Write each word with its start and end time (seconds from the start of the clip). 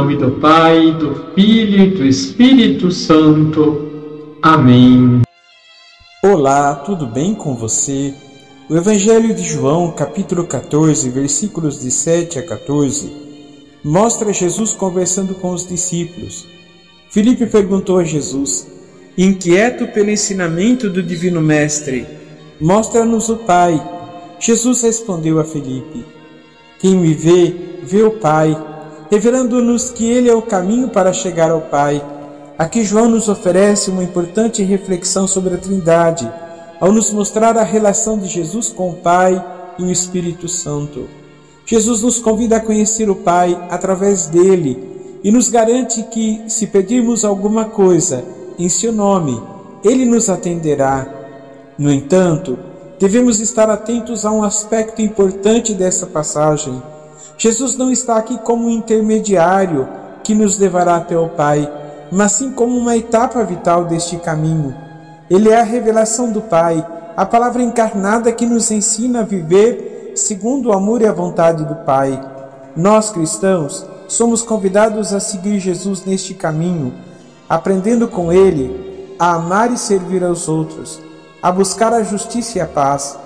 nome 0.00 0.16
do 0.16 0.30
Pai, 0.40 0.92
do 0.92 1.14
Filho 1.34 1.82
e 1.82 1.90
do 1.90 2.06
Espírito 2.06 2.90
Santo. 2.90 4.38
Amém. 4.40 5.20
Olá, 6.24 6.74
tudo 6.76 7.06
bem 7.06 7.34
com 7.34 7.54
você? 7.54 8.14
O 8.70 8.74
Evangelho 8.74 9.34
de 9.34 9.42
João, 9.42 9.92
capítulo 9.92 10.46
14, 10.46 11.10
versículos 11.10 11.82
de 11.82 11.90
7 11.90 12.38
a 12.38 12.42
14, 12.46 13.12
mostra 13.84 14.32
Jesus 14.32 14.72
conversando 14.72 15.34
com 15.34 15.52
os 15.52 15.68
discípulos. 15.68 16.46
Filipe 17.10 17.44
perguntou 17.44 17.98
a 17.98 18.04
Jesus, 18.04 18.66
inquieto 19.18 19.86
pelo 19.88 20.08
ensinamento 20.08 20.88
do 20.88 21.02
Divino 21.02 21.42
Mestre, 21.42 22.06
mostra-nos 22.58 23.28
o 23.28 23.36
Pai. 23.36 23.78
Jesus 24.38 24.80
respondeu 24.80 25.38
a 25.38 25.44
Filipe, 25.44 26.06
quem 26.78 26.96
me 26.96 27.12
vê, 27.12 27.54
vê 27.82 28.02
o 28.02 28.12
Pai, 28.12 28.69
revelando-nos 29.10 29.90
que 29.90 30.08
Ele 30.08 30.30
é 30.30 30.34
o 30.34 30.42
caminho 30.42 30.88
para 30.88 31.12
chegar 31.12 31.50
ao 31.50 31.62
Pai. 31.62 32.02
Aqui 32.56 32.84
João 32.84 33.08
nos 33.08 33.28
oferece 33.28 33.90
uma 33.90 34.04
importante 34.04 34.62
reflexão 34.62 35.26
sobre 35.26 35.54
a 35.54 35.58
Trindade, 35.58 36.30
ao 36.80 36.92
nos 36.92 37.12
mostrar 37.12 37.58
a 37.58 37.64
relação 37.64 38.18
de 38.18 38.28
Jesus 38.28 38.68
com 38.68 38.90
o 38.90 38.96
Pai 38.96 39.44
e 39.78 39.82
o 39.82 39.90
Espírito 39.90 40.48
Santo. 40.48 41.08
Jesus 41.66 42.02
nos 42.02 42.18
convida 42.18 42.56
a 42.56 42.60
conhecer 42.60 43.10
o 43.10 43.16
Pai 43.16 43.58
através 43.70 44.26
dele 44.26 44.90
e 45.22 45.30
nos 45.30 45.48
garante 45.48 46.02
que, 46.04 46.42
se 46.48 46.66
pedirmos 46.66 47.24
alguma 47.24 47.66
coisa 47.66 48.24
em 48.58 48.68
seu 48.68 48.92
nome, 48.92 49.40
ele 49.82 50.04
nos 50.04 50.28
atenderá. 50.28 51.06
No 51.78 51.92
entanto, 51.92 52.58
devemos 52.98 53.40
estar 53.40 53.70
atentos 53.70 54.24
a 54.24 54.30
um 54.30 54.42
aspecto 54.42 55.00
importante 55.00 55.74
dessa 55.74 56.06
passagem. 56.06 56.82
Jesus 57.40 57.76
não 57.76 57.90
está 57.90 58.16
aqui 58.16 58.38
como 58.38 58.66
um 58.66 58.70
intermediário 58.70 59.88
que 60.22 60.34
nos 60.34 60.58
levará 60.58 60.96
até 60.96 61.18
o 61.18 61.30
Pai 61.30 61.80
mas 62.10 62.32
sim 62.32 62.50
como 62.50 62.76
uma 62.76 62.96
etapa 62.96 63.44
vital 63.44 63.84
deste 63.84 64.16
caminho. 64.16 64.74
Ele 65.28 65.48
é 65.48 65.60
a 65.60 65.64
revelação 65.64 66.32
do 66.32 66.40
Pai, 66.40 66.84
a 67.16 67.24
palavra 67.24 67.62
encarnada 67.62 68.32
que 68.32 68.46
nos 68.46 68.70
ensina 68.70 69.20
a 69.20 69.24
viver 69.24 70.12
segundo 70.16 70.70
o 70.70 70.72
amor 70.72 71.02
e 71.02 71.06
a 71.06 71.12
vontade 71.12 71.64
do 71.64 71.76
Pai. 71.76 72.20
Nós, 72.76 73.10
cristãos, 73.10 73.86
somos 74.08 74.42
convidados 74.42 75.12
a 75.12 75.20
seguir 75.20 75.60
Jesus 75.60 76.04
neste 76.04 76.34
caminho, 76.34 76.92
aprendendo 77.48 78.08
com 78.08 78.32
ele 78.32 79.14
a 79.18 79.34
amar 79.34 79.70
e 79.70 79.78
servir 79.78 80.24
aos 80.24 80.48
outros, 80.48 81.00
a 81.40 81.52
buscar 81.52 81.92
a 81.92 82.02
justiça 82.02 82.58
e 82.58 82.60
a 82.60 82.66
paz. 82.66 83.16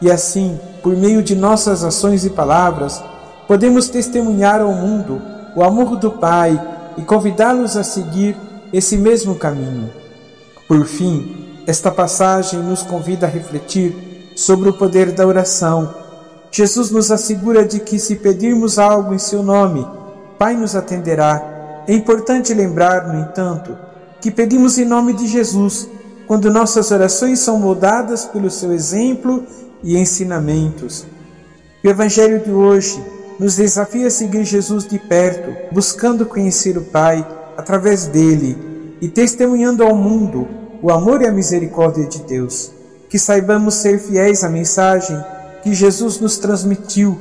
E 0.00 0.10
assim, 0.10 0.60
por 0.80 0.94
meio 0.94 1.22
de 1.22 1.34
nossas 1.34 1.82
ações 1.82 2.24
e 2.24 2.30
palavras, 2.30 3.02
podemos 3.48 3.88
testemunhar 3.88 4.60
ao 4.60 4.72
mundo 4.72 5.22
o 5.56 5.64
amor 5.64 5.96
do 5.96 6.10
Pai 6.10 6.60
e 6.98 7.02
convidá-los 7.02 7.76
a 7.78 7.82
seguir 7.82 8.36
esse 8.70 8.98
mesmo 8.98 9.34
caminho. 9.36 9.90
Por 10.68 10.84
fim, 10.84 11.62
esta 11.66 11.90
passagem 11.90 12.60
nos 12.60 12.82
convida 12.82 13.26
a 13.26 13.28
refletir 13.28 14.32
sobre 14.36 14.68
o 14.68 14.74
poder 14.74 15.12
da 15.12 15.26
oração. 15.26 15.94
Jesus 16.52 16.90
nos 16.90 17.10
assegura 17.10 17.64
de 17.64 17.80
que, 17.80 17.98
se 17.98 18.16
pedirmos 18.16 18.78
algo 18.78 19.14
em 19.14 19.18
seu 19.18 19.42
nome, 19.42 19.86
Pai 20.38 20.54
nos 20.54 20.76
atenderá. 20.76 21.82
É 21.88 21.94
importante 21.94 22.52
lembrar, 22.52 23.08
no 23.08 23.18
entanto, 23.18 23.76
que 24.20 24.30
pedimos 24.30 24.76
em 24.78 24.84
nome 24.84 25.14
de 25.14 25.26
Jesus, 25.26 25.88
quando 26.26 26.50
nossas 26.50 26.90
orações 26.90 27.38
são 27.38 27.58
moldadas 27.58 28.26
pelo 28.26 28.50
seu 28.50 28.72
exemplo 28.72 29.44
e 29.82 29.96
ensinamentos. 29.96 31.06
O 31.82 31.88
Evangelho 31.88 32.40
de 32.40 32.50
hoje 32.50 33.02
nos 33.38 33.56
desafia 33.56 34.08
a 34.08 34.10
seguir 34.10 34.44
Jesus 34.44 34.86
de 34.86 34.98
perto, 34.98 35.72
buscando 35.72 36.26
conhecer 36.26 36.76
o 36.76 36.82
Pai 36.82 37.26
através 37.56 38.06
dele 38.06 38.56
e 39.00 39.08
testemunhando 39.08 39.84
ao 39.84 39.94
mundo 39.94 40.48
o 40.82 40.90
amor 40.90 41.22
e 41.22 41.26
a 41.26 41.32
misericórdia 41.32 42.04
de 42.06 42.22
Deus. 42.22 42.72
Que 43.08 43.18
saibamos 43.18 43.74
ser 43.74 43.98
fiéis 43.98 44.44
à 44.44 44.48
mensagem 44.48 45.16
que 45.62 45.72
Jesus 45.72 46.20
nos 46.20 46.36
transmitiu 46.36 47.18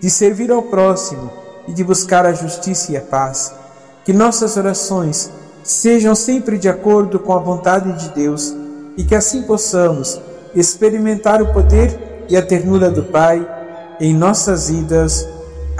de 0.00 0.10
servir 0.10 0.50
ao 0.50 0.62
próximo 0.62 1.30
e 1.68 1.72
de 1.72 1.84
buscar 1.84 2.26
a 2.26 2.32
justiça 2.32 2.92
e 2.92 2.96
a 2.96 3.00
paz. 3.00 3.52
Que 4.04 4.12
nossas 4.12 4.56
orações 4.56 5.30
sejam 5.62 6.14
sempre 6.14 6.58
de 6.58 6.68
acordo 6.68 7.18
com 7.18 7.32
a 7.32 7.38
vontade 7.38 7.92
de 7.92 8.14
Deus 8.14 8.54
e 8.96 9.04
que 9.04 9.14
assim 9.14 9.42
possamos 9.42 10.20
experimentar 10.54 11.40
o 11.40 11.52
poder 11.52 12.26
e 12.28 12.36
a 12.36 12.42
ternura 12.42 12.90
do 12.90 13.04
Pai 13.04 13.46
em 14.00 14.14
nossas 14.14 14.68
vidas 14.68 15.26